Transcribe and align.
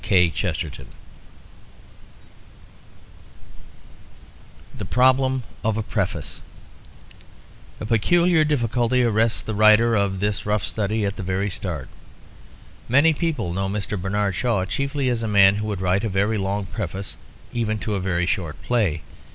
G. 0.03 0.31
K. 0.31 0.51
C. 0.57 0.67
The 4.75 4.85
Problem 4.85 5.43
of 5.63 5.77
a 5.77 5.83
Preface 5.83 6.41
A 7.79 7.85
peculiar 7.85 8.43
difficulty 8.43 9.03
arrests 9.03 9.43
the 9.43 9.53
writer 9.53 9.93
of 9.95 10.19
this 10.19 10.43
rough 10.43 10.63
study 10.63 11.05
at 11.05 11.17
the 11.17 11.21
very 11.21 11.51
start. 11.51 11.87
Many 12.89 13.13
people 13.13 13.53
know 13.53 13.69
Mr. 13.69 13.95
Bernard 13.95 14.33
Shaw 14.33 14.65
chiefly 14.65 15.07
as 15.07 15.21
a 15.21 15.27
man 15.27 15.57
who 15.57 15.67
would 15.67 15.81
write 15.81 16.03
a 16.03 16.09
very 16.09 16.39
long 16.39 16.65
preface 16.65 17.15
even 17.53 17.77
to 17.77 17.93
a 17.93 17.99
very 17.99 18.25
short 18.25 18.59
play. 18.63 19.03